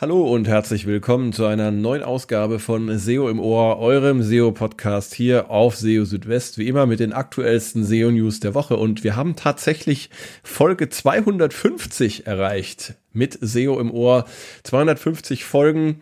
Hallo 0.00 0.22
und 0.32 0.48
herzlich 0.48 0.86
willkommen 0.86 1.34
zu 1.34 1.44
einer 1.44 1.70
neuen 1.70 2.02
Ausgabe 2.02 2.58
von 2.58 2.98
SEO 2.98 3.28
im 3.28 3.38
Ohr, 3.38 3.78
eurem 3.80 4.22
SEO-Podcast 4.22 5.12
hier 5.12 5.50
auf 5.50 5.76
SEO 5.76 6.06
Südwest, 6.06 6.56
wie 6.56 6.68
immer 6.68 6.86
mit 6.86 7.00
den 7.00 7.12
aktuellsten 7.12 7.84
SEO-News 7.84 8.40
der 8.40 8.54
Woche. 8.54 8.78
Und 8.78 9.04
wir 9.04 9.14
haben 9.14 9.36
tatsächlich 9.36 10.08
Folge 10.42 10.88
250 10.88 12.26
erreicht 12.26 12.94
mit 13.12 13.36
SEO 13.42 13.78
im 13.78 13.90
Ohr. 13.90 14.24
250 14.62 15.44
Folgen 15.44 16.00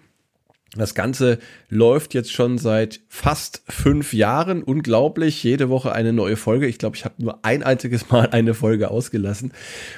das 0.76 0.94
Ganze 0.94 1.38
läuft 1.70 2.12
jetzt 2.12 2.30
schon 2.30 2.58
seit 2.58 3.00
fast 3.08 3.62
fünf 3.68 4.12
Jahren. 4.12 4.62
Unglaublich. 4.62 5.42
Jede 5.42 5.70
Woche 5.70 5.92
eine 5.92 6.12
neue 6.12 6.36
Folge. 6.36 6.66
Ich 6.66 6.76
glaube, 6.76 6.94
ich 6.94 7.06
habe 7.06 7.14
nur 7.18 7.38
ein 7.42 7.62
einziges 7.62 8.08
Mal 8.10 8.28
eine 8.30 8.52
Folge 8.52 8.90
ausgelassen. 8.90 9.52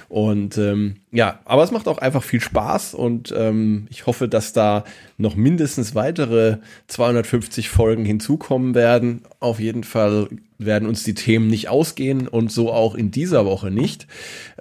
Und 0.09 0.59
ähm, 0.59 0.97
ja, 1.11 1.41
aber 1.45 1.65
es 1.65 1.73
macht 1.73 1.89
auch 1.89 1.99
einfach 1.99 2.23
viel 2.23 2.41
Spaß 2.41 2.95
und 2.95 3.35
ähm, 3.37 3.89
ich 3.91 4.07
hoffe, 4.07 4.29
dass 4.29 4.53
da 4.53 4.85
noch 5.19 5.35
mindestens 5.35 5.97
weitere 5.97 6.59
250 6.87 7.69
Folgen 7.69 8.05
hinzukommen 8.05 8.77
werden. 8.77 9.23
Auf 9.41 9.59
jeden 9.59 9.83
Fall 9.83 10.29
werden 10.59 10.89
uns 10.89 11.03
die 11.03 11.15
Themen 11.15 11.49
nicht 11.49 11.69
ausgehen 11.69 12.29
und 12.29 12.53
so 12.53 12.73
auch 12.73 12.95
in 12.95 13.11
dieser 13.11 13.45
Woche 13.45 13.73
nicht. 13.73 14.07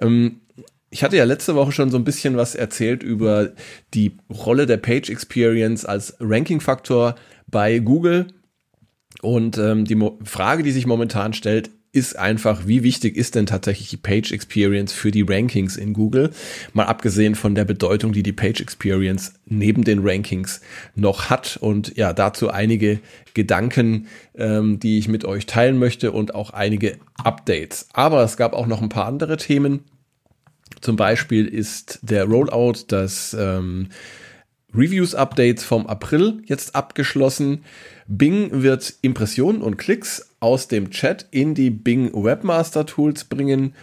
Ähm, 0.00 0.40
ich 0.90 1.04
hatte 1.04 1.16
ja 1.16 1.24
letzte 1.24 1.54
Woche 1.54 1.72
schon 1.72 1.90
so 1.90 1.96
ein 1.96 2.04
bisschen 2.04 2.36
was 2.36 2.54
erzählt 2.54 3.02
über 3.02 3.52
die 3.94 4.16
Rolle 4.28 4.66
der 4.66 4.76
Page 4.76 5.08
Experience 5.08 5.84
als 5.84 6.16
Ranking-Faktor 6.20 7.14
bei 7.46 7.78
Google. 7.78 8.26
Und 9.22 9.56
ähm, 9.58 9.84
die 9.84 9.94
Mo 9.94 10.18
Frage, 10.24 10.62
die 10.62 10.72
sich 10.72 10.86
momentan 10.86 11.32
stellt, 11.32 11.70
ist 11.92 12.16
einfach, 12.16 12.66
wie 12.66 12.84
wichtig 12.84 13.16
ist 13.16 13.34
denn 13.34 13.46
tatsächlich 13.46 13.88
die 13.88 13.96
Page 13.96 14.30
Experience 14.32 14.92
für 14.92 15.10
die 15.10 15.22
Rankings 15.22 15.76
in 15.76 15.92
Google? 15.92 16.30
Mal 16.72 16.86
abgesehen 16.86 17.34
von 17.34 17.56
der 17.56 17.64
Bedeutung, 17.64 18.12
die 18.12 18.22
die 18.22 18.32
Page 18.32 18.60
Experience 18.60 19.34
neben 19.46 19.82
den 19.82 20.00
Rankings 20.06 20.60
noch 20.94 21.30
hat. 21.30 21.58
Und 21.60 21.96
ja, 21.96 22.12
dazu 22.12 22.50
einige 22.50 23.00
Gedanken, 23.34 24.06
ähm, 24.36 24.78
die 24.78 24.98
ich 24.98 25.08
mit 25.08 25.24
euch 25.24 25.46
teilen 25.46 25.78
möchte 25.78 26.12
und 26.12 26.34
auch 26.34 26.50
einige 26.50 26.98
Updates. 27.16 27.88
Aber 27.92 28.22
es 28.22 28.36
gab 28.36 28.54
auch 28.54 28.68
noch 28.68 28.82
ein 28.82 28.88
paar 28.88 29.06
andere 29.06 29.36
Themen, 29.36 29.84
zum 30.80 30.96
Beispiel 30.96 31.46
ist 31.46 31.98
der 32.02 32.24
Rollout 32.24 32.86
des 32.90 33.36
ähm, 33.38 33.88
Reviews-Updates 34.74 35.64
vom 35.64 35.86
April 35.86 36.42
jetzt 36.46 36.74
abgeschlossen. 36.74 37.64
Bing 38.06 38.62
wird 38.62 38.94
Impressionen 39.02 39.62
und 39.62 39.76
Klicks 39.76 40.30
aus 40.40 40.68
dem 40.68 40.90
Chat 40.90 41.26
in 41.30 41.54
die 41.54 41.70
Bing 41.70 42.10
Webmaster 42.12 42.86
Tools 42.86 43.24
bringen 43.24 43.74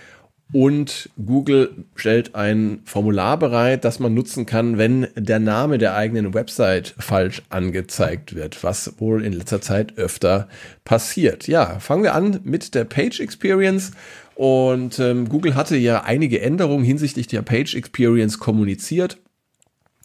und 0.54 1.09
Google 1.23 1.86
stellt 1.95 2.34
ein 2.36 2.80
Formular 2.86 3.38
bereit, 3.38 3.84
das 3.84 4.00
man 4.00 4.14
nutzen 4.14 4.45
kann, 4.45 4.78
wenn 4.78 5.08
der 5.16 5.39
Name 5.39 5.78
der 5.78 5.95
eigenen 5.95 6.34
Website 6.34 6.95
falsch 6.98 7.42
angezeigt 7.50 8.34
wird, 8.34 8.64
was 8.64 8.94
wohl 9.00 9.26
in 9.26 9.34
letzter 9.34 9.59
Zeit 9.59 9.98
öfter 9.98 10.48
passiert. 10.86 11.48
Ja, 11.50 11.80
fangen 11.80 12.04
wir 12.04 12.16
an 12.16 12.39
mit 12.45 12.76
der 12.76 12.86
Page 12.86 13.20
Experience 13.20 13.92
und 14.38 14.99
ähm, 14.99 15.30
Google 15.30 15.55
hatte 15.55 15.75
ja 15.77 16.03
einige 16.03 16.39
Änderungen 16.41 16.85
hinsichtlich 16.85 17.25
der 17.25 17.41
Page 17.41 17.73
Experience 17.73 18.38
kommuniziert. 18.38 19.17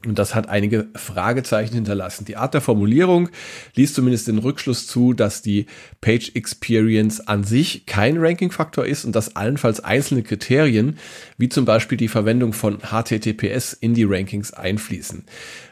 Und 0.06 0.18
das 0.18 0.34
hat 0.34 0.48
einige 0.48 0.88
Fragezeichen 0.96 1.74
hinterlassen. 1.74 2.24
Die 2.24 2.38
Art 2.38 2.54
der 2.54 2.62
Formulierung 2.62 3.28
ließ 3.74 3.92
zumindest 3.92 4.28
den 4.28 4.38
Rückschluss 4.38 4.86
zu, 4.86 5.12
dass 5.12 5.42
die 5.42 5.66
Page 6.00 6.32
Experience 6.34 7.20
an 7.20 7.44
sich 7.44 7.84
kein 7.84 8.16
Ranking-Faktor 8.16 8.86
ist 8.86 9.04
und 9.04 9.14
dass 9.14 9.36
allenfalls 9.36 9.84
einzelne 9.84 10.22
Kriterien, 10.22 10.98
wie 11.36 11.50
zum 11.50 11.66
Beispiel 11.66 11.98
die 11.98 12.08
Verwendung 12.08 12.54
von 12.54 12.78
HTTPS 12.78 13.74
in 13.74 13.92
die 13.92 14.04
Rankings 14.04 14.54
einfließen. 14.54 15.24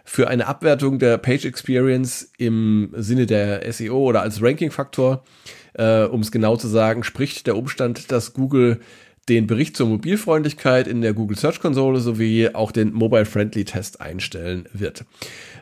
Für 0.04 0.28
eine 0.28 0.46
Abwertung 0.46 0.98
der 0.98 1.16
Page 1.16 1.46
Experience 1.46 2.30
im 2.36 2.92
Sinne 2.94 3.24
der 3.24 3.72
SEO 3.72 3.96
oder 3.96 4.20
als 4.20 4.42
Ranking-Faktor 4.42 5.24
äh, 5.74 6.04
um 6.04 6.20
es 6.20 6.30
genau 6.30 6.56
zu 6.56 6.68
sagen, 6.68 7.04
spricht 7.04 7.46
der 7.46 7.56
Umstand, 7.56 8.10
dass 8.12 8.34
Google 8.34 8.80
den 9.28 9.46
Bericht 9.46 9.76
zur 9.76 9.86
Mobilfreundlichkeit 9.86 10.88
in 10.88 11.02
der 11.02 11.14
Google 11.14 11.38
Search 11.38 11.60
Konsole 11.60 12.00
sowie 12.00 12.50
auch 12.52 12.72
den 12.72 12.92
Mobile 12.92 13.24
Friendly 13.24 13.64
Test 13.64 14.00
einstellen 14.00 14.68
wird. 14.72 15.04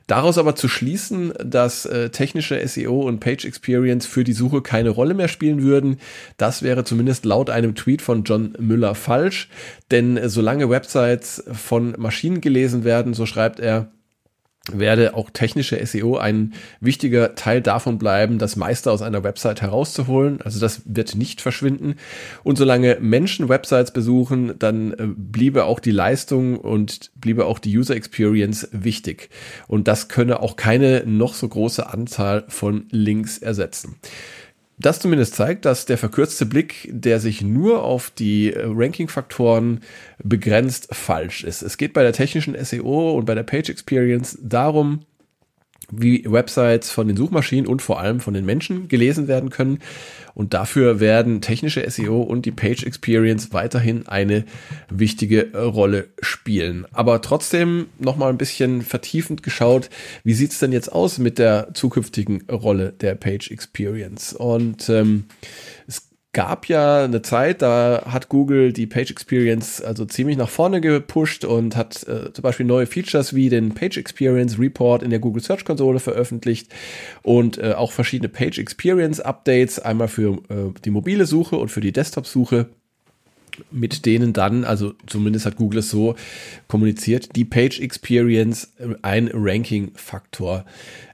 Daraus 0.06 0.38
aber 0.38 0.56
zu 0.56 0.68
schließen, 0.68 1.34
dass 1.44 1.84
äh, 1.84 2.08
technische 2.08 2.66
SEO 2.66 3.02
und 3.02 3.20
Page 3.20 3.44
Experience 3.44 4.06
für 4.06 4.24
die 4.24 4.32
Suche 4.32 4.62
keine 4.62 4.88
Rolle 4.88 5.12
mehr 5.12 5.28
spielen 5.28 5.62
würden, 5.62 5.98
das 6.38 6.62
wäre 6.62 6.84
zumindest 6.84 7.26
laut 7.26 7.50
einem 7.50 7.74
Tweet 7.74 8.00
von 8.00 8.24
John 8.24 8.54
Müller 8.58 8.94
falsch. 8.94 9.50
Denn 9.90 10.16
äh, 10.16 10.30
solange 10.30 10.70
Websites 10.70 11.44
von 11.52 11.94
Maschinen 11.98 12.40
gelesen 12.40 12.84
werden, 12.84 13.12
so 13.12 13.26
schreibt 13.26 13.60
er, 13.60 13.92
werde 14.72 15.14
auch 15.14 15.30
technische 15.30 15.84
SEO 15.84 16.16
ein 16.16 16.54
wichtiger 16.80 17.34
Teil 17.34 17.60
davon 17.60 17.98
bleiben, 17.98 18.38
das 18.38 18.56
meiste 18.56 18.90
aus 18.90 19.02
einer 19.02 19.24
Website 19.24 19.62
herauszuholen. 19.62 20.40
Also 20.42 20.60
das 20.60 20.82
wird 20.84 21.14
nicht 21.14 21.40
verschwinden. 21.40 21.96
Und 22.42 22.58
solange 22.58 22.98
Menschen 23.00 23.48
Websites 23.48 23.92
besuchen, 23.92 24.58
dann 24.58 24.92
äh, 24.92 25.06
bliebe 25.16 25.64
auch 25.64 25.80
die 25.80 25.90
Leistung 25.90 26.58
und 26.58 27.10
bliebe 27.16 27.46
auch 27.46 27.58
die 27.58 27.76
User 27.76 27.96
Experience 27.96 28.68
wichtig. 28.72 29.30
Und 29.66 29.88
das 29.88 30.08
könne 30.08 30.40
auch 30.40 30.56
keine 30.56 31.04
noch 31.06 31.34
so 31.34 31.48
große 31.48 31.86
Anzahl 31.86 32.44
von 32.48 32.86
Links 32.90 33.38
ersetzen 33.38 33.96
das 34.78 35.00
zumindest 35.00 35.34
zeigt, 35.34 35.64
dass 35.64 35.86
der 35.86 35.98
verkürzte 35.98 36.46
Blick, 36.46 36.88
der 36.92 37.18
sich 37.20 37.42
nur 37.42 37.82
auf 37.82 38.10
die 38.10 38.52
äh, 38.52 38.62
Ranking-Faktoren 38.64 39.80
begrenzt, 40.22 40.88
falsch 40.92 41.44
ist. 41.44 41.62
Es 41.62 41.76
geht 41.76 41.92
bei 41.92 42.02
der 42.02 42.12
technischen 42.12 42.56
SEO 42.64 43.12
und 43.12 43.24
bei 43.24 43.34
der 43.34 43.42
Page 43.42 43.70
Experience 43.70 44.38
darum, 44.40 45.00
wie 45.90 46.24
Websites 46.30 46.90
von 46.90 47.08
den 47.08 47.16
Suchmaschinen 47.16 47.66
und 47.66 47.80
vor 47.80 47.98
allem 48.00 48.20
von 48.20 48.34
den 48.34 48.44
Menschen 48.44 48.88
gelesen 48.88 49.26
werden 49.28 49.50
können. 49.50 49.78
Und 50.34 50.54
dafür 50.54 51.00
werden 51.00 51.40
technische 51.40 51.88
SEO 51.90 52.22
und 52.22 52.46
die 52.46 52.52
Page 52.52 52.84
Experience 52.84 53.52
weiterhin 53.52 54.06
eine 54.06 54.44
wichtige 54.88 55.52
Rolle 55.56 56.08
spielen. 56.20 56.86
Aber 56.92 57.20
trotzdem 57.22 57.86
nochmal 57.98 58.30
ein 58.30 58.38
bisschen 58.38 58.82
vertiefend 58.82 59.42
geschaut, 59.42 59.90
wie 60.24 60.34
sieht's 60.34 60.58
denn 60.58 60.72
jetzt 60.72 60.92
aus 60.92 61.18
mit 61.18 61.38
der 61.38 61.70
zukünftigen 61.74 62.42
Rolle 62.50 62.92
der 62.92 63.14
Page 63.14 63.50
Experience? 63.50 64.32
Und 64.32 64.88
ähm, 64.90 65.24
es 65.88 66.07
gab 66.38 66.66
ja 66.66 67.02
eine 67.02 67.20
Zeit, 67.20 67.62
da 67.62 68.04
hat 68.12 68.28
Google 68.28 68.72
die 68.72 68.86
Page 68.86 69.10
Experience 69.10 69.82
also 69.82 70.04
ziemlich 70.04 70.36
nach 70.36 70.48
vorne 70.48 70.80
gepusht 70.80 71.44
und 71.44 71.74
hat 71.74 72.06
äh, 72.06 72.32
zum 72.32 72.42
Beispiel 72.42 72.64
neue 72.64 72.86
Features 72.86 73.34
wie 73.34 73.48
den 73.48 73.74
Page 73.74 73.96
Experience 73.96 74.56
Report 74.56 75.02
in 75.02 75.10
der 75.10 75.18
Google 75.18 75.42
Search 75.42 75.64
Konsole 75.64 75.98
veröffentlicht 75.98 76.72
und 77.24 77.58
äh, 77.58 77.72
auch 77.72 77.90
verschiedene 77.90 78.28
Page 78.28 78.56
Experience 78.60 79.18
Updates, 79.18 79.80
einmal 79.80 80.06
für 80.06 80.34
äh, 80.48 80.70
die 80.84 80.90
mobile 80.90 81.26
Suche 81.26 81.56
und 81.56 81.72
für 81.72 81.80
die 81.80 81.90
Desktop-Suche 81.90 82.68
mit 83.70 84.06
denen 84.06 84.32
dann, 84.32 84.64
also 84.64 84.94
zumindest 85.06 85.46
hat 85.46 85.56
Google 85.56 85.80
es 85.80 85.90
so 85.90 86.14
kommuniziert, 86.66 87.36
die 87.36 87.44
Page 87.44 87.80
Experience 87.80 88.72
äh, 88.78 88.94
ein 89.02 89.30
Ranking-Faktor 89.32 90.64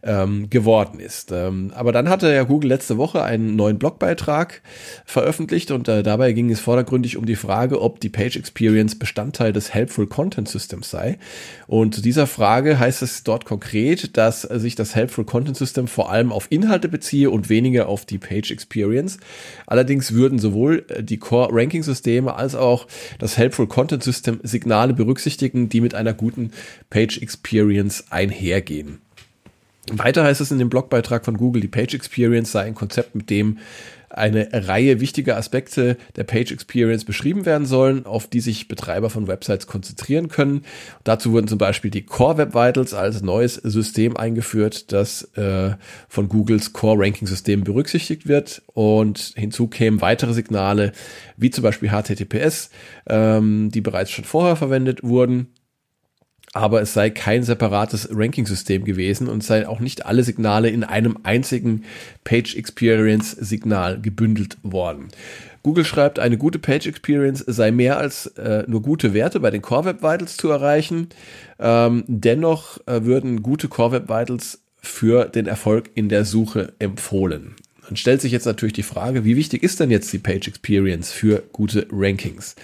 ähm, 0.05 0.51
geworden 0.51 1.01
ist. 1.01 1.33
Ähm, 1.33 1.73
aber 1.75 1.93
dann 1.93 2.09
hatte 2.09 2.33
ja 2.33 2.45
Google 2.45 2.69
letzte 2.69 2.99
Woche 2.99 3.23
einen 3.23 3.57
neuen 3.57 3.79
Blogbeitrag 3.79 4.63
veröffentlicht 5.05 5.71
und 5.71 5.89
äh, 5.89 6.03
dabei 6.03 6.33
ging 6.33 6.51
es 6.51 6.61
vordergründig 6.61 7.17
um 7.17 7.25
die 7.25 7.37
Frage, 7.37 7.81
ob 7.81 8.01
die 8.01 8.11
Page 8.11 8.37
Experience 8.37 8.99
Bestandteil 8.99 9.53
des 9.53 9.73
Helpful 9.73 10.07
Content 10.07 10.49
Systems 10.49 10.91
sei. 10.91 11.19
Und 11.67 11.95
zu 11.95 12.03
dieser 12.03 12.27
Frage 12.27 12.79
heißt 12.79 13.03
es 13.03 13.25
dort 13.25 13.47
konkret, 13.47 14.17
dass 14.17 14.43
sich 14.43 14.75
das 14.75 14.95
Helpful 14.95 15.25
Content 15.25 15.57
System 15.57 15.89
vor 15.89 16.11
allem 16.11 16.33
auf 16.33 16.49
Inhalte 16.51 16.89
beziehe 16.89 17.31
und 17.31 17.49
weniger 17.49 17.89
auf 17.89 18.05
die 18.05 18.19
Page 18.19 18.51
Experience. 18.51 19.19
Allerdings 19.67 20.13
würden 20.13 20.39
sowohl 20.39 20.85
äh, 20.89 21.03
die 21.03 21.19
Core 21.19 21.49
Ranking 21.51 21.83
Systeme 21.83 22.34
als 22.37 22.55
auch 22.55 22.87
das 23.19 23.37
Helpful 23.37 23.67
Content 23.67 24.03
System 24.03 24.41
Signale 24.43 24.95
berücksichtigen, 24.95 25.69
die 25.69 25.81
mit 25.81 25.95
einer 25.95 26.15
guten 26.15 26.53
Page 26.91 27.19
Experience 27.19 28.05
einhergehen. 28.11 28.99
Weiter 29.91 30.25
heißt 30.25 30.41
es 30.41 30.51
in 30.51 30.59
dem 30.59 30.71
Blogbeitrag 30.71 31.25
von 31.25 31.37
Google, 31.37 31.61
die 31.61 31.69
Page 31.69 31.95
Experience 31.95 32.53
sei 32.53 32.63
ein 32.63 32.75
Konzept, 32.75 33.15
mit 33.15 33.29
dem 33.29 33.59
eine 34.15 34.49
Reihe 34.53 35.01
wichtiger 35.01 35.37
Aspekte 35.37 35.97
der 36.17 36.25
Page 36.25 36.53
Experience 36.53 37.05
beschrieben 37.05 37.47
werden 37.47 37.67
sollen, 37.67 38.07
auf 38.07 38.27
die 38.27 38.41
sich 38.41 38.69
Betreiber 38.69 39.11
von 39.11 39.27
Websites 39.27 39.67
konzentrieren 39.67 40.29
können. 40.29 40.65
Dazu 41.03 41.33
wurden 41.33 41.49
zum 41.49 41.59
Beispiel 41.59 41.91
die 41.91 42.07
Core 42.07 42.39
Web 42.39 42.55
Vitals 42.55 42.95
als 42.95 43.23
neues 43.23 43.55
System 43.55 44.17
eingeführt, 44.17 44.93
das 44.93 45.25
äh, 45.37 45.75
von 46.09 46.29
Googles 46.29 46.73
Core 46.73 47.05
Ranking 47.05 47.27
System 47.27 47.65
berücksichtigt 47.65 48.29
wird. 48.29 48.63
Und 48.73 49.33
hinzu 49.37 49.67
kämen 49.67 50.01
weitere 50.01 50.33
Signale, 50.33 50.93
wie 51.37 51.51
zum 51.51 51.63
Beispiel 51.63 51.91
HTTPS, 51.91 52.71
ähm, 53.09 53.71
die 53.71 53.81
bereits 53.81 54.11
schon 54.11 54.25
vorher 54.25 54.57
verwendet 54.57 55.03
wurden 55.03 55.49
aber 56.55 56.81
es 56.81 56.95
sei 56.95 57.11
kein 57.11 57.43
separates 57.43 58.09
Ranking-System 58.13 58.85
gewesen 58.85 59.29
und 59.29 59.43
sei 59.43 59.69
auch 59.69 59.81
nicht 59.81 60.07
alle 60.07 60.23
Signale 60.23 60.71
in 60.71 60.85
einem 60.85 61.19
einzigen 61.25 61.85
Page 62.23 62.57
Experience 62.57 63.33
Signal 63.33 64.01
gebündelt 64.01 64.57
worden. 64.63 65.09
Google 65.65 65.85
schreibt, 65.85 66.19
eine 66.19 66.39
gute 66.39 66.59
Page 66.59 66.87
Experience 66.87 67.43
sei 67.47 67.71
mehr 67.73 67.99
als 67.99 68.27
äh, 68.39 68.65
nur 68.69 68.83
gute 68.83 69.15
Werte 69.15 69.41
bei 69.41 69.51
den 69.51 69.63
Core 69.63 69.87
Web 69.87 70.03
Vitals 70.03 70.37
zu 70.37 70.49
erreichen. 70.51 71.09
Ähm, 71.59 72.05
dennoch 72.07 72.79
äh, 72.87 73.05
würden 73.05 73.43
gute 73.43 73.69
Core 73.69 73.93
Web 73.93 74.09
Vitals 74.09 74.63
für 74.77 75.25
den 75.25 75.47
Erfolg 75.47 75.91
in 75.95 76.09
der 76.09 76.25
Suche 76.25 76.75
empfohlen. 76.79 77.57
Dann 77.87 77.97
stellt 77.97 78.21
sich 78.21 78.33
jetzt 78.33 78.47
natürlich 78.47 78.73
die 78.73 78.83
Frage, 78.83 79.25
wie 79.25 79.37
wichtig 79.37 79.63
ist 79.63 79.81
denn 79.81 79.91
jetzt 79.91 80.13
die 80.13 80.19
Page 80.19 80.49
Experience 80.49 81.13
für 81.13 81.43
gute 81.53 81.87
Rankings? 81.91 82.57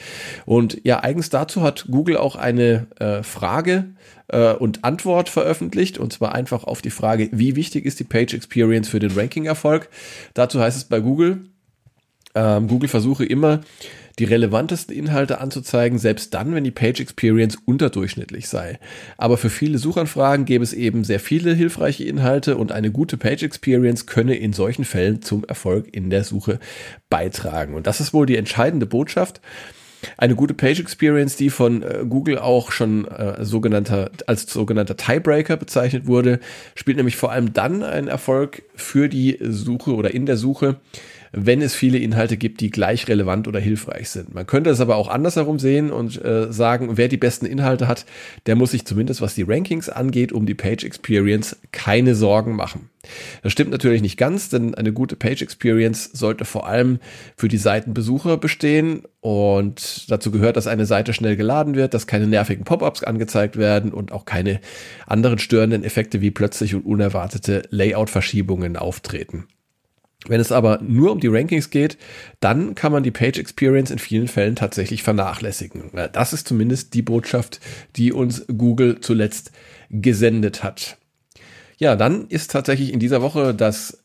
Und 0.47 0.81
ja, 0.85 1.03
eigens 1.03 1.31
dazu 1.31 1.63
hat 1.63 1.87
Google 1.91 2.17
auch 2.17 2.37
eine 2.37 2.87
äh, 2.99 3.23
Frage 3.23 3.91
äh, 4.29 4.55
und 4.55 4.85
Antwort 4.85 5.29
veröffentlicht, 5.29 5.99
und 5.99 6.13
zwar 6.13 6.35
einfach 6.35 6.65
auf 6.65 6.83
die 6.83 6.91
Frage, 6.91 7.29
wie 7.33 7.57
wichtig 7.57 7.85
ist 7.85 8.01
die 8.01 8.05
Page 8.05 8.35
Experience 8.35 8.89
für 8.89 8.99
den 8.99 9.13
Ranking-Erfolg? 9.13 9.89
Dazu 10.35 10.61
heißt 10.61 10.77
es 10.77 10.85
bei 10.85 11.01
Google, 11.01 11.45
ähm, 12.35 12.69
Google 12.69 12.89
versuche 12.89 13.25
immer 13.25 13.61
die 14.21 14.27
relevantesten 14.27 14.95
Inhalte 14.95 15.41
anzuzeigen, 15.41 15.99
selbst 15.99 16.35
dann, 16.35 16.55
wenn 16.55 16.63
die 16.63 16.71
Page 16.71 17.01
Experience 17.01 17.57
unterdurchschnittlich 17.65 18.49
sei. 18.49 18.79
Aber 19.17 19.39
für 19.39 19.49
viele 19.49 19.79
Suchanfragen 19.79 20.45
gäbe 20.45 20.63
es 20.63 20.75
eben 20.75 21.05
sehr 21.05 21.21
viele 21.21 21.55
hilfreiche 21.55 22.05
Inhalte 22.05 22.59
und 22.59 22.71
eine 22.71 22.91
gute 22.91 23.17
Page 23.17 23.43
Experience 23.43 24.05
könne 24.05 24.37
in 24.37 24.53
solchen 24.53 24.85
Fällen 24.85 25.23
zum 25.23 25.45
Erfolg 25.45 25.89
in 25.93 26.11
der 26.11 26.25
Suche 26.25 26.61
beitragen. 27.09 27.75
Und 27.75 27.87
das 27.87 28.01
ist 28.01 28.13
wohl 28.13 28.27
die 28.27 28.37
entscheidende 28.37 28.85
Botschaft. 28.85 29.41
Eine 30.19 30.35
gute 30.35 30.55
Page 30.55 30.81
Experience, 30.81 31.37
die 31.37 31.49
von 31.49 31.83
äh, 31.83 32.05
Google 32.09 32.39
auch 32.39 32.73
schon 32.73 33.07
äh, 33.07 33.43
sogenannter, 33.45 34.11
als 34.27 34.51
sogenannter 34.51 34.97
Tiebreaker 34.97 35.57
bezeichnet 35.57 36.07
wurde, 36.07 36.41
spielt 36.75 36.99
nämlich 36.99 37.17
vor 37.17 37.33
allem 37.33 37.53
dann 37.55 37.83
einen 37.83 38.09
Erfolg 38.09 38.63
für 38.75 39.09
die 39.09 39.39
Suche 39.41 39.95
oder 39.95 40.13
in 40.13 40.27
der 40.27 40.37
Suche, 40.37 40.77
wenn 41.33 41.63
es 41.63 41.75
viele 41.75 41.99
Inhalte 41.99 42.37
gibt, 42.37 42.61
die 42.61 42.71
gleich 42.71 43.09
relevant 43.09 43.47
oder 43.47 43.61
hilfreich 43.61 44.11
sind. 44.11 44.35
Man 44.35 44.47
könnte 44.47 44.71
es 44.71 44.81
aber 44.81 44.97
auch 44.97 45.09
andersherum 45.09 45.59
sehen 45.59 45.91
und 45.91 46.23
äh, 46.25 46.53
sagen, 46.53 46.97
wer 46.97 47.09
die 47.09 47.17
besten 47.17 47.47
Inhalte 47.47 47.89
hat, 47.89 48.05
der 48.47 48.57
muss 48.57 48.73
sich 48.73 48.85
zumindest 48.85 49.21
was 49.21 49.35
die 49.35 49.43
Rankings 49.43 49.89
angeht, 49.89 50.33
um 50.33 50.47
die 50.47 50.55
Page 50.55 50.85
Experience 50.85 51.57
keine 51.73 52.15
Sorgen 52.15 52.57
machen. 52.57 52.91
Das 53.43 53.53
stimmt 53.53 53.71
natürlich 53.71 54.03
nicht 54.03 54.19
ganz, 54.19 54.51
denn 54.51 54.75
eine 54.75 54.93
gute 54.93 55.17
Page 55.17 55.41
Experience 55.41 56.11
sollte 56.13 56.45
vor 56.45 56.67
allem 56.67 56.99
für 57.37 57.49
die 57.49 57.57
Seitenbesucher 57.57 58.37
bestehen 58.37 59.03
und 59.21 60.11
dazu 60.11 60.31
gehört, 60.31 60.57
dass 60.57 60.67
eine 60.67 60.87
Seite 60.87 61.13
schnell 61.13 61.37
geladen 61.37 61.75
wird, 61.77 61.95
dass 61.95 62.07
keine 62.07 62.27
nervigen 62.27 62.65
Pop-ups 62.65 63.03
angezeigt 63.03 63.57
werden 63.57 63.93
und 63.93 64.13
auch 64.13 64.27
keine 64.27 64.61
anderen 65.07 65.39
störenden 65.39 65.85
Effekte 65.85 66.21
wie 66.21 66.31
plötzlich 66.31 66.75
und 66.75 66.85
unerwartete 66.85 67.63
Layout-Verschiebungen 67.71 68.77
auftreten. 68.77 69.47
Wenn 70.27 70.41
es 70.41 70.53
aber 70.53 70.81
nur 70.83 71.13
um 71.13 71.21
die 71.21 71.29
Rankings 71.29 71.71
geht, 71.71 71.97
dann 72.41 72.75
kann 72.75 72.93
man 72.93 73.03
die 73.03 73.11
Page 73.11 73.39
Experience 73.39 73.91
in 73.91 73.99
vielen 73.99 74.29
Fällen 74.29 74.55
tatsächlich 74.55 75.03
vernachlässigen. 75.03 75.91
Das 76.13 76.33
ist 76.33 76.47
zumindest 76.47 76.93
die 76.93 77.03
Botschaft, 77.03 77.61
die 77.97 78.13
uns 78.13 78.45
Google 78.47 79.01
zuletzt 79.01 79.51
gesendet 79.89 80.63
hat. 80.63 80.99
Ja, 81.79 81.97
dann 81.97 82.29
ist 82.29 82.51
tatsächlich 82.51 82.93
in 82.93 83.01
dieser 83.01 83.23
Woche 83.23 83.55
das 83.55 84.05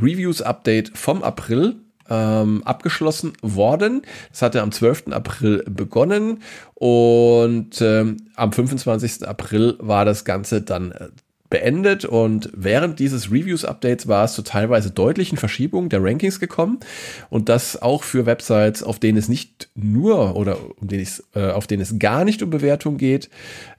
Reviews-Update 0.00 0.96
vom 0.96 1.22
April 1.22 1.76
ähm, 2.08 2.62
abgeschlossen 2.64 3.34
worden. 3.42 4.02
Das 4.30 4.42
hatte 4.42 4.62
am 4.62 4.72
12. 4.72 5.08
April 5.10 5.64
begonnen 5.68 6.42
und 6.74 7.80
ähm, 7.82 8.16
am 8.36 8.52
25. 8.52 9.28
April 9.28 9.76
war 9.78 10.04
das 10.04 10.24
Ganze 10.24 10.62
dann 10.62 10.92
äh, 10.92 11.08
beendet 11.52 12.06
und 12.06 12.50
während 12.56 12.98
dieses 12.98 13.30
Reviews-Updates 13.30 14.08
war 14.08 14.24
es 14.24 14.32
zu 14.32 14.40
teilweise 14.40 14.90
deutlichen 14.90 15.36
Verschiebungen 15.36 15.90
der 15.90 16.02
Rankings 16.02 16.40
gekommen 16.40 16.80
und 17.28 17.50
das 17.50 17.80
auch 17.80 18.04
für 18.04 18.24
Websites, 18.24 18.82
auf 18.82 18.98
denen 18.98 19.18
es 19.18 19.28
nicht 19.28 19.68
nur 19.74 20.34
oder 20.34 20.56
um 20.80 20.88
den 20.88 21.00
es, 21.00 21.22
äh, 21.34 21.50
auf 21.50 21.66
denen 21.66 21.82
es 21.82 21.98
gar 21.98 22.24
nicht 22.24 22.42
um 22.42 22.48
Bewertung 22.48 22.96
geht. 22.96 23.28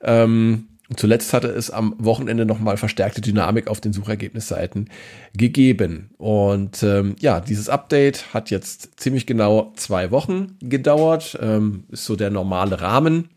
Ähm, 0.02 0.68
Zuletzt 0.98 1.34
hatte 1.34 1.48
es 1.48 1.72
am 1.72 1.96
Wochenende 1.98 2.46
nochmal 2.46 2.78
verstärkte 2.78 3.22
Dynamik 3.22 3.68
auf 3.68 3.81
den 3.81 3.94
Suchergebnisseiten 3.94 4.90
gegeben. 5.36 6.12
Und 6.20 6.84
ähm, 6.84 7.16
ja, 7.20 7.40
dieses 7.40 7.70
Update 7.70 8.34
hat 8.36 8.52
jetzt 8.52 9.00
ziemlich 9.00 9.25
genau 9.25 9.74
zwei 9.75 10.12
Wochen 10.12 10.58
gedauert. 10.62 11.40
Ähm, 11.42 11.86
ist 11.90 12.06
so 12.06 12.16
der 12.16 12.30
normale 12.30 12.81
Rahmen. 12.81 13.30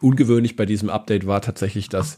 Ungewöhnlich 0.00 0.56
bei 0.56 0.64
diesem 0.64 0.88
Update 0.88 1.26
war 1.26 1.42
tatsächlich, 1.42 1.90
dass 1.90 2.16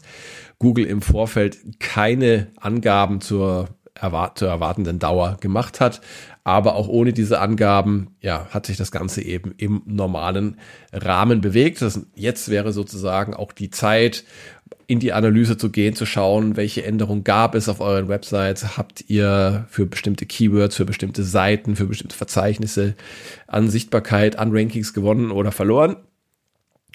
Google 0.63 0.85
im 0.85 1.01
Vorfeld 1.01 1.57
keine 1.81 2.47
Angaben 2.55 3.19
zur, 3.19 3.67
erwart 3.95 4.39
zur 4.39 4.47
erwartenden 4.47 4.97
Dauer 4.97 5.35
gemacht 5.41 5.81
hat. 5.81 5.99
Aber 6.45 6.75
auch 6.75 6.87
ohne 6.87 7.11
diese 7.11 7.41
Angaben, 7.41 8.15
ja, 8.21 8.47
hat 8.49 8.65
sich 8.65 8.77
das 8.77 8.89
Ganze 8.89 9.21
eben 9.21 9.53
im 9.57 9.81
normalen 9.85 10.57
Rahmen 10.93 11.41
bewegt. 11.41 11.81
Das, 11.81 11.99
jetzt 12.15 12.47
wäre 12.47 12.71
sozusagen 12.71 13.33
auch 13.33 13.51
die 13.51 13.71
Zeit, 13.71 14.23
in 14.87 14.99
die 14.99 15.11
Analyse 15.11 15.57
zu 15.57 15.69
gehen, 15.69 15.95
zu 15.95 16.05
schauen, 16.05 16.55
welche 16.55 16.85
Änderungen 16.85 17.25
gab 17.25 17.55
es 17.55 17.67
auf 17.67 17.81
euren 17.81 18.07
Websites, 18.07 18.77
habt 18.77 19.03
ihr 19.09 19.65
für 19.69 19.85
bestimmte 19.85 20.25
Keywords, 20.25 20.77
für 20.77 20.85
bestimmte 20.85 21.23
Seiten, 21.23 21.75
für 21.75 21.87
bestimmte 21.87 22.15
Verzeichnisse 22.15 22.95
an 23.47 23.69
Sichtbarkeit, 23.69 24.39
an 24.39 24.55
Rankings 24.55 24.93
gewonnen 24.93 25.31
oder 25.31 25.51
verloren. 25.51 25.97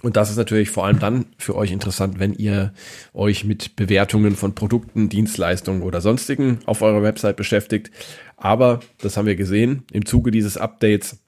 Und 0.02 0.16
das 0.16 0.30
ist 0.30 0.36
natürlich 0.36 0.70
vor 0.70 0.86
allem 0.86 1.00
dann 1.00 1.26
für 1.38 1.56
euch 1.56 1.72
interessant, 1.72 2.20
wenn 2.20 2.32
ihr 2.32 2.72
euch 3.14 3.44
mit 3.44 3.74
Bewertungen 3.74 4.36
von 4.36 4.54
Produkten, 4.54 5.08
Dienstleistungen 5.08 5.82
oder 5.82 6.00
sonstigen 6.00 6.60
auf 6.66 6.82
eurer 6.82 7.02
Website 7.02 7.36
beschäftigt. 7.36 7.90
Aber, 8.36 8.80
das 9.00 9.16
haben 9.16 9.26
wir 9.26 9.34
gesehen, 9.34 9.82
im 9.92 10.06
Zuge 10.06 10.30
dieses 10.30 10.56
Updates, 10.56 11.18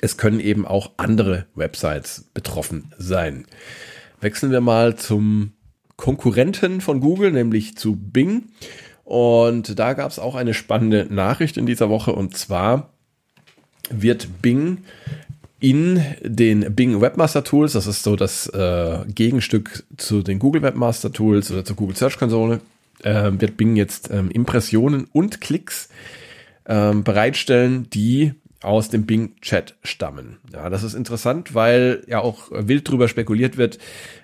es 0.00 0.16
können 0.16 0.40
eben 0.40 0.66
auch 0.66 0.92
andere 0.96 1.46
Websites 1.54 2.28
betroffen 2.34 2.92
sein. 2.98 3.46
Wechseln 4.20 4.50
wir 4.50 4.60
mal 4.60 4.96
zum 4.96 5.52
Konkurrenten 5.96 6.80
von 6.80 7.00
Google, 7.00 7.30
nämlich 7.30 7.76
zu 7.76 7.96
Bing. 7.96 8.48
Und 9.04 9.78
da 9.78 9.92
gab 9.92 10.10
es 10.10 10.18
auch 10.18 10.34
eine 10.34 10.54
spannende 10.54 11.06
Nachricht 11.08 11.56
in 11.56 11.66
dieser 11.66 11.88
Woche. 11.88 12.12
Und 12.12 12.36
zwar 12.36 12.90
wird 13.88 14.42
Bing 14.42 14.78
in 15.58 16.02
den 16.22 16.74
Bing 16.74 17.00
Webmaster 17.00 17.42
Tools, 17.42 17.72
das 17.72 17.86
ist 17.86 18.02
so 18.02 18.16
das 18.16 18.46
äh, 18.48 19.04
Gegenstück 19.08 19.84
zu 19.96 20.22
den 20.22 20.38
Google 20.38 20.62
Webmaster 20.62 21.12
Tools 21.12 21.50
oder 21.50 21.64
zur 21.64 21.76
Google 21.76 21.96
Search 21.96 22.18
Konsole, 22.18 22.60
äh, 23.02 23.32
wird 23.32 23.56
Bing 23.56 23.76
jetzt 23.76 24.10
ähm, 24.10 24.30
Impressionen 24.30 25.06
und 25.12 25.40
Klicks 25.40 25.88
ähm, 26.66 27.04
bereitstellen, 27.04 27.88
die 27.90 28.34
aus 28.62 28.88
dem 28.88 29.06
Bing 29.06 29.36
Chat 29.40 29.76
stammen. 29.82 30.38
Ja, 30.52 30.68
das 30.70 30.82
ist 30.82 30.94
interessant, 30.94 31.54
weil 31.54 32.02
ja 32.06 32.20
auch 32.20 32.50
wild 32.50 32.88
drüber 32.88 33.08
spekuliert 33.08 33.56
wird, 33.56 33.78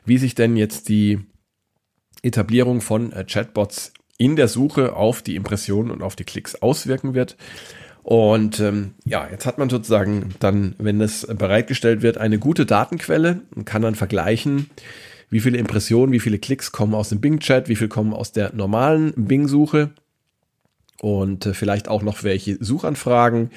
wie 0.04 0.18
sich 0.18 0.34
denn 0.34 0.56
jetzt 0.56 0.88
die 0.88 1.20
Etablierung 2.22 2.80
von 2.80 3.12
äh, 3.12 3.24
Chatbots 3.24 3.92
in 4.18 4.36
der 4.36 4.48
Suche 4.48 4.94
auf 4.94 5.22
die 5.22 5.36
Impressionen 5.36 5.90
und 5.90 6.02
auf 6.02 6.16
die 6.16 6.24
Klicks 6.24 6.54
auswirken 6.56 7.14
wird. 7.14 7.36
Und 8.02 8.58
ähm, 8.58 8.94
ja, 9.04 9.28
jetzt 9.30 9.46
hat 9.46 9.58
man 9.58 9.70
sozusagen 9.70 10.34
dann, 10.40 10.74
wenn 10.78 10.98
das 10.98 11.26
bereitgestellt 11.26 12.02
wird, 12.02 12.18
eine 12.18 12.38
gute 12.38 12.66
Datenquelle 12.66 13.42
und 13.54 13.64
kann 13.64 13.82
dann 13.82 13.94
vergleichen, 13.94 14.70
wie 15.30 15.40
viele 15.40 15.58
Impressionen, 15.58 16.12
wie 16.12 16.20
viele 16.20 16.38
Klicks 16.38 16.72
kommen 16.72 16.94
aus 16.94 17.10
dem 17.10 17.20
Bing-Chat, 17.20 17.68
wie 17.68 17.76
viel 17.76 17.88
kommen 17.88 18.12
aus 18.12 18.32
der 18.32 18.52
normalen 18.54 19.12
Bing-Suche 19.16 19.90
und 21.00 21.46
äh, 21.46 21.54
vielleicht 21.54 21.88
auch 21.88 22.02
noch 22.02 22.22
welche 22.24 22.62
Suchanfragen 22.62 23.50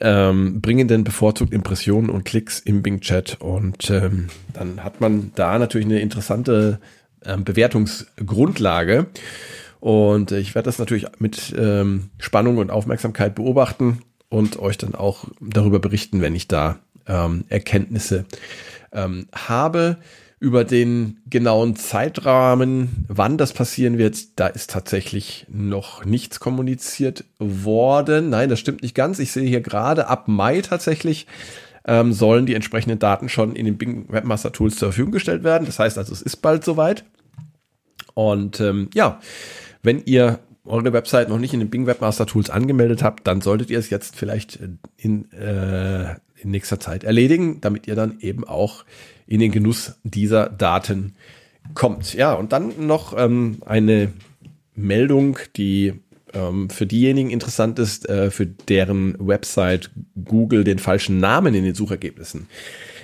ähm, 0.00 0.60
bringen 0.60 0.88
denn 0.88 1.04
bevorzugt 1.04 1.52
Impressionen 1.52 2.10
und 2.10 2.24
Klicks 2.24 2.58
im 2.58 2.82
Bing-Chat 2.82 3.40
und 3.40 3.88
ähm, 3.90 4.28
dann 4.52 4.84
hat 4.84 5.00
man 5.00 5.32
da 5.36 5.58
natürlich 5.58 5.86
eine 5.86 6.00
interessante 6.00 6.80
ähm, 7.24 7.44
Bewertungsgrundlage. 7.44 9.06
Und 9.80 10.32
ich 10.32 10.54
werde 10.54 10.66
das 10.66 10.78
natürlich 10.78 11.06
mit 11.18 11.54
ähm, 11.58 12.10
Spannung 12.18 12.58
und 12.58 12.70
Aufmerksamkeit 12.70 13.34
beobachten 13.34 14.02
und 14.28 14.58
euch 14.58 14.78
dann 14.78 14.94
auch 14.94 15.24
darüber 15.40 15.78
berichten, 15.78 16.20
wenn 16.20 16.34
ich 16.34 16.48
da 16.48 16.78
ähm, 17.06 17.44
Erkenntnisse 17.48 18.24
ähm, 18.92 19.28
habe. 19.34 19.98
Über 20.38 20.64
den 20.64 21.22
genauen 21.30 21.76
Zeitrahmen, 21.76 23.06
wann 23.08 23.38
das 23.38 23.54
passieren 23.54 23.96
wird, 23.96 24.38
da 24.38 24.48
ist 24.48 24.68
tatsächlich 24.68 25.46
noch 25.48 26.04
nichts 26.04 26.40
kommuniziert 26.40 27.24
worden. 27.38 28.28
Nein, 28.28 28.50
das 28.50 28.60
stimmt 28.60 28.82
nicht 28.82 28.94
ganz. 28.94 29.18
Ich 29.18 29.32
sehe 29.32 29.48
hier 29.48 29.62
gerade 29.62 30.08
ab 30.08 30.28
Mai 30.28 30.60
tatsächlich 30.60 31.26
ähm, 31.86 32.12
sollen 32.12 32.46
die 32.46 32.54
entsprechenden 32.54 32.98
Daten 32.98 33.28
schon 33.28 33.54
in 33.54 33.64
den 33.64 33.78
Bing 33.78 34.12
Webmaster 34.12 34.52
Tools 34.52 34.76
zur 34.76 34.88
Verfügung 34.88 35.12
gestellt 35.12 35.44
werden. 35.44 35.64
Das 35.64 35.78
heißt 35.78 35.96
also, 35.96 36.12
es 36.12 36.20
ist 36.20 36.36
bald 36.36 36.64
soweit. 36.64 37.04
Und 38.14 38.60
ähm, 38.60 38.90
ja, 38.92 39.20
wenn 39.86 40.02
ihr 40.04 40.40
eure 40.66 40.92
Website 40.92 41.28
noch 41.28 41.38
nicht 41.38 41.54
in 41.54 41.60
den 41.60 41.70
Bing 41.70 41.86
Webmaster 41.86 42.26
Tools 42.26 42.50
angemeldet 42.50 43.02
habt, 43.02 43.26
dann 43.26 43.40
solltet 43.40 43.70
ihr 43.70 43.78
es 43.78 43.88
jetzt 43.88 44.16
vielleicht 44.16 44.58
in, 44.96 45.30
äh, 45.32 46.16
in 46.36 46.50
nächster 46.50 46.80
Zeit 46.80 47.04
erledigen, 47.04 47.60
damit 47.60 47.86
ihr 47.86 47.94
dann 47.94 48.18
eben 48.20 48.44
auch 48.44 48.84
in 49.26 49.40
den 49.40 49.52
Genuss 49.52 49.94
dieser 50.02 50.50
Daten 50.50 51.14
kommt. 51.74 52.14
Ja, 52.14 52.34
und 52.34 52.52
dann 52.52 52.86
noch 52.86 53.16
ähm, 53.16 53.58
eine 53.64 54.12
Meldung, 54.74 55.38
die 55.56 55.94
ähm, 56.34 56.68
für 56.68 56.86
diejenigen 56.86 57.30
interessant 57.30 57.78
ist, 57.78 58.08
äh, 58.08 58.30
für 58.30 58.46
deren 58.46 59.14
Website 59.18 59.90
Google 60.24 60.64
den 60.64 60.80
falschen 60.80 61.18
Namen 61.18 61.54
in 61.54 61.64
den 61.64 61.74
Suchergebnissen 61.74 62.48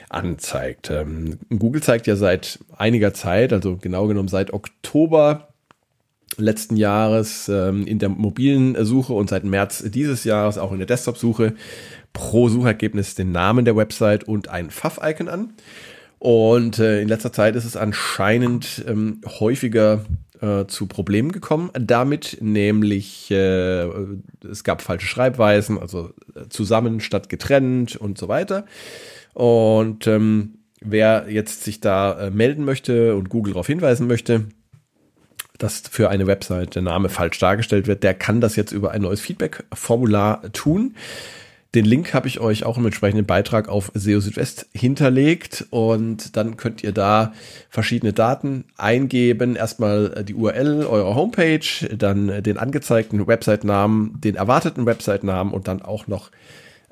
anzeigt. 0.09 0.91
Ähm, 0.91 1.39
Google 1.49 1.83
zeigt 1.83 2.07
ja 2.07 2.17
seit 2.17 2.59
einiger 2.77 3.15
Zeit, 3.15 3.53
also 3.53 3.77
genau 3.77 4.09
genommen 4.09 4.29
seit 4.29 4.53
Oktober 4.53 5.52
letzten 6.39 6.77
Jahres 6.77 7.49
ähm, 7.49 7.87
in 7.87 7.99
der 7.99 8.09
mobilen 8.09 8.83
Suche 8.85 9.13
und 9.13 9.29
seit 9.31 9.45
März 9.45 9.85
dieses 9.87 10.25
Jahres 10.25 10.59
auch 10.59 10.73
in 10.73 10.79
der 10.79 10.87
Desktop-Suche 10.87 11.55
pro 12.13 12.49
Suchergebnis 12.49 13.15
den 13.15 13.33
Namen 13.33 13.65
der 13.65 13.77
Website 13.77 14.25
und 14.25 14.49
ein 14.49 14.71
Pfaff-Icon 14.71 15.29
an. 15.29 15.53
Und 16.19 16.79
äh, 16.79 17.03
in 17.03 17.09
letzter 17.09 17.33
Zeit 17.33 17.57
ist 17.57 17.65
es 17.65 17.77
anscheinend 17.77 18.85
ähm, 18.87 19.21
häufiger 19.41 20.05
äh, 20.41 20.67
zu 20.67 20.87
Problemen 20.87 21.33
gekommen 21.33 21.71
damit, 21.73 22.39
nämlich 22.41 23.31
äh, 23.31 23.87
es 24.49 24.63
gab 24.63 24.83
falsche 24.83 25.07
Schreibweisen, 25.07 25.79
also 25.79 26.11
äh, 26.35 26.49
zusammen 26.49 27.01
statt 27.01 27.29
getrennt 27.29 27.97
und 27.97 28.19
so 28.19 28.29
weiter. 28.29 28.67
Und 29.35 30.07
ähm, 30.07 30.59
wer 30.81 31.27
jetzt 31.29 31.65
sich 31.65 31.81
da 31.81 32.27
äh, 32.27 32.31
melden 32.31 32.65
möchte 32.65 33.17
und 33.17 33.29
Google 33.29 33.55
darauf 33.55 33.67
hinweisen 33.67 34.07
möchte, 34.07 34.47
dass 35.59 35.83
für 35.91 36.11
eine 36.11 36.27
Website 36.27 36.75
der 36.75 36.83
Name 36.83 37.09
falsch 37.09 37.39
dargestellt 37.39 37.87
wird, 37.87 38.03
der 38.03 38.15
kann 38.15 38.41
das 38.41 38.57
jetzt 38.57 38.73
über 38.73 38.91
ein 38.91 39.03
neues 39.03 39.21
Feedback-Formular 39.21 40.53
tun. 40.53 40.95
Den 41.75 41.87
Link 41.87 42.13
habe 42.13 42.29
ich 42.29 42.39
euch 42.39 42.65
auch 42.65 42.77
im 42.77 42.85
entsprechenden 42.85 43.25
Beitrag 43.25 43.71
auf 43.71 43.91
SEO 43.95 44.21
Südwest 44.21 44.67
hinterlegt 44.75 45.65
und 45.71 46.37
dann 46.37 46.59
könnt 46.59 46.85
ihr 46.85 46.93
da 46.93 47.33
verschiedene 47.71 48.13
Daten 48.13 48.65
eingeben. 48.77 49.57
Erstmal 49.57 50.23
die 50.23 50.35
URL 50.35 50.85
eurer 50.85 51.15
Homepage, 51.15 51.65
dann 51.97 52.43
den 52.43 52.59
angezeigten 52.59 53.27
Website-Namen, 53.27 54.21
den 54.21 54.35
erwarteten 54.35 54.85
Website-Namen 54.85 55.55
und 55.55 55.67
dann 55.67 55.81
auch 55.81 56.07
noch 56.09 56.31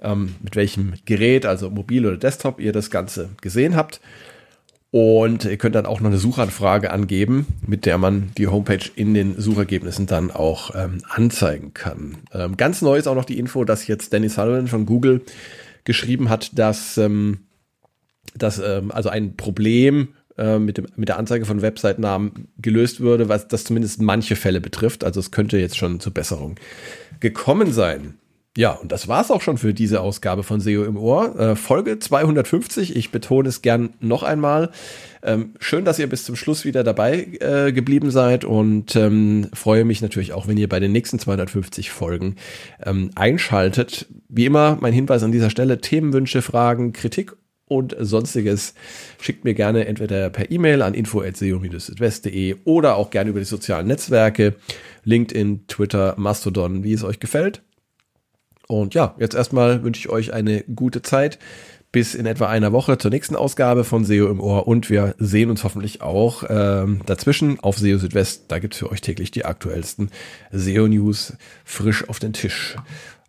ähm, 0.01 0.37
mit 0.43 0.57
welchem 0.57 0.95
Gerät, 1.05 1.45
also 1.45 1.69
mobil 1.69 2.07
oder 2.07 2.17
Desktop, 2.17 2.59
ihr 2.59 2.73
das 2.73 2.91
Ganze 2.91 3.29
gesehen 3.43 3.77
habt. 3.77 4.01
Und 4.93 5.45
ihr 5.45 5.57
könnt 5.57 5.77
dann 5.77 5.87
auch 5.87 6.01
noch 6.01 6.11
eine 6.11 6.19
Suchanfrage 6.19 6.91
angeben, 6.91 7.47
mit 7.65 7.87
der 7.87 7.97
man 7.97 8.33
die 8.37 8.49
Homepage 8.49 8.91
in 8.97 9.15
den 9.15 9.41
Suchergebnissen 9.41 10.07
dann 10.07 10.33
auch 10.33 10.75
ähm, 10.75 10.99
anzeigen 11.09 11.75
kann. 11.75 12.19
Ähm, 12.33 12.57
ganz 12.57 12.83
neu 12.83 12.97
ist 12.99 13.07
auch 13.07 13.15
noch 13.15 13.25
die 13.25 13.39
Info, 13.39 13.65
dass 13.65 13.87
jetzt 13.87 14.13
Danny 14.13 14.29
Sullivan 14.29 14.67
von 14.67 14.87
Google 14.87 15.23
geschrieben 15.85 16.29
hat, 16.29 16.59
dass, 16.59 16.99
ähm, 16.99 17.39
dass 18.35 18.59
ähm, 18.59 18.91
also 18.91 19.11
ein 19.11 19.37
Problem 19.37 20.09
äh, 20.37 20.59
mit, 20.59 20.79
dem, 20.79 20.89
mit 20.97 21.09
der 21.09 21.19
Anzeige 21.19 21.45
von 21.45 21.63
Website-Namen 21.63 22.49
gelöst 22.59 23.01
würde, 23.01 23.29
was 23.29 23.47
das 23.47 23.63
zumindest 23.63 24.03
manche 24.03 24.35
Fälle 24.35 24.61
betrifft. 24.61 25.05
Also 25.05 25.21
es 25.21 25.31
könnte 25.31 25.59
jetzt 25.59 25.77
schon 25.77 26.01
zur 26.01 26.13
Besserung 26.13 26.57
gekommen 27.21 27.73
sein. 27.73 28.15
Ja, 28.57 28.73
und 28.73 28.91
das 28.91 29.07
war's 29.07 29.31
auch 29.31 29.43
schon 29.43 29.59
für 29.59 29.73
diese 29.73 30.01
Ausgabe 30.01 30.43
von 30.43 30.61
SEO 30.61 30.83
im 30.83 30.97
Ohr. 30.97 31.39
Äh, 31.39 31.55
Folge 31.55 32.01
250. 32.01 32.97
Ich 32.97 33.13
betone 33.13 33.49
es 33.49 33.63
gern 33.63 33.91
noch 34.01 34.25
einmal. 34.25 34.71
Ähm, 35.23 35.55
schön, 35.61 35.85
dass 35.85 36.01
ihr 36.01 36.09
bis 36.09 36.25
zum 36.25 36.35
Schluss 36.35 36.65
wieder 36.65 36.83
dabei 36.83 37.29
äh, 37.39 37.73
geblieben 37.73 38.11
seid 38.11 38.45
und 38.45 38.97
ähm, 38.97 39.49
freue 39.53 39.85
mich 39.85 40.03
natürlich 40.03 40.33
auch, 40.33 40.49
wenn 40.49 40.57
ihr 40.57 40.69
bei 40.69 40.81
den 40.81 40.91
nächsten 40.91 41.21
250 41.21 41.91
Folgen 41.93 42.37
ähm, 42.85 43.13
einschaltet. 43.15 44.07
Wie 44.29 44.47
immer, 44.47 44.79
mein 44.81 44.95
Hinweis 44.95 45.23
an 45.23 45.31
dieser 45.31 45.51
Stelle, 45.51 45.81
Themenwünsche, 45.81 46.43
Fragen, 46.43 46.93
Kritik 46.93 47.37
und 47.67 47.95
sonstiges 48.01 48.75
schickt 49.21 49.45
mir 49.45 49.55
gerne 49.55 49.87
entweder 49.87 50.29
per 50.29 50.51
E-Mail 50.51 50.83
an 50.83 50.95
info.seo-südwest.de 50.95 52.57
oder 52.65 52.97
auch 52.97 53.11
gerne 53.11 53.31
über 53.31 53.39
die 53.39 53.45
sozialen 53.45 53.87
Netzwerke, 53.87 54.57
LinkedIn, 55.05 55.69
Twitter, 55.69 56.15
Mastodon, 56.19 56.83
wie 56.83 56.95
es 56.95 57.05
euch 57.05 57.21
gefällt. 57.21 57.63
Und 58.71 58.95
ja, 58.95 59.15
jetzt 59.19 59.35
erstmal 59.35 59.83
wünsche 59.83 60.01
ich 60.01 60.09
euch 60.09 60.33
eine 60.33 60.63
gute 60.63 61.03
Zeit. 61.03 61.39
Bis 61.93 62.15
in 62.15 62.25
etwa 62.25 62.47
einer 62.47 62.71
Woche 62.71 62.99
zur 62.99 63.11
nächsten 63.11 63.35
Ausgabe 63.35 63.83
von 63.83 64.05
SEO 64.05 64.31
im 64.31 64.39
Ohr 64.39 64.69
und 64.69 64.91
wir 64.91 65.17
sehen 65.19 65.51
uns 65.51 65.65
hoffentlich 65.65 66.03
auch 66.03 66.45
ähm, 66.49 67.01
dazwischen 67.05 67.59
auf 67.59 67.79
SEO 67.79 67.99
Südwest. 67.99 68.45
Da 68.47 68.61
gibt's 68.61 68.79
für 68.79 68.93
euch 68.93 69.01
täglich 69.01 69.33
die 69.33 69.45
aktuellsten 69.45 70.13
SEO-News 70.53 71.33
frisch 71.65 72.09
auf 72.09 72.21
den 72.21 72.33
Tisch. 72.33 72.77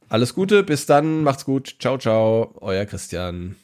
Alles 0.09 0.35
Gute, 0.35 0.61
bis 0.61 0.85
dann, 0.85 1.23
macht's 1.23 1.43
gut, 1.43 1.77
ciao, 1.79 1.97
ciao, 1.97 2.53
euer 2.61 2.85
Christian. 2.85 3.55